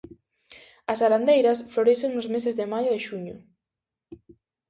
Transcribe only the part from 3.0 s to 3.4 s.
xuño.